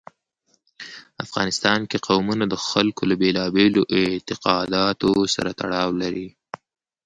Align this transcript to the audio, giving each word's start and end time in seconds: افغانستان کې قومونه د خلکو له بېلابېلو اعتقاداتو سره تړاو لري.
افغانستان 1.25 1.79
کې 1.89 1.97
قومونه 2.07 2.43
د 2.49 2.55
خلکو 2.69 3.01
له 3.09 3.15
بېلابېلو 3.21 3.81
اعتقاداتو 3.97 5.11
سره 5.35 5.49
تړاو 5.59 5.89
لري. 6.01 6.27